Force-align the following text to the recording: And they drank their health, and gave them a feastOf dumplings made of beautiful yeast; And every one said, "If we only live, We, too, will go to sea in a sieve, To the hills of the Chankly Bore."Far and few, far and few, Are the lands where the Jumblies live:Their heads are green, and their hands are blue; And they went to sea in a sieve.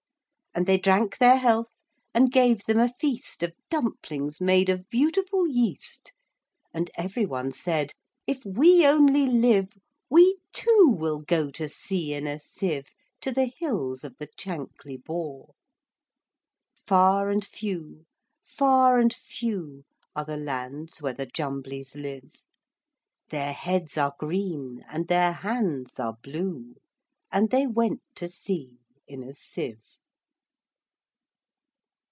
And 0.53 0.65
they 0.65 0.77
drank 0.77 1.17
their 1.17 1.37
health, 1.37 1.69
and 2.13 2.29
gave 2.29 2.65
them 2.65 2.77
a 2.77 2.89
feastOf 2.89 3.53
dumplings 3.69 4.41
made 4.41 4.67
of 4.67 4.89
beautiful 4.89 5.47
yeast; 5.47 6.11
And 6.73 6.91
every 6.97 7.25
one 7.25 7.53
said, 7.53 7.93
"If 8.27 8.43
we 8.45 8.85
only 8.85 9.25
live, 9.27 9.69
We, 10.09 10.39
too, 10.51 10.89
will 10.93 11.19
go 11.21 11.51
to 11.51 11.69
sea 11.69 12.13
in 12.13 12.27
a 12.27 12.37
sieve, 12.37 12.87
To 13.21 13.31
the 13.31 13.45
hills 13.45 14.03
of 14.03 14.17
the 14.17 14.27
Chankly 14.35 14.97
Bore."Far 15.01 17.29
and 17.29 17.45
few, 17.45 18.03
far 18.43 18.99
and 18.99 19.13
few, 19.13 19.85
Are 20.17 20.25
the 20.25 20.35
lands 20.35 21.01
where 21.01 21.13
the 21.13 21.27
Jumblies 21.27 21.95
live:Their 21.95 23.53
heads 23.53 23.97
are 23.97 24.15
green, 24.19 24.83
and 24.89 25.07
their 25.07 25.31
hands 25.31 25.97
are 25.97 26.17
blue; 26.21 26.75
And 27.31 27.51
they 27.51 27.67
went 27.67 28.01
to 28.15 28.27
sea 28.27 28.79
in 29.07 29.23
a 29.23 29.33
sieve. 29.33 29.85